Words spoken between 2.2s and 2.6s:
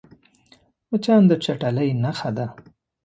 ده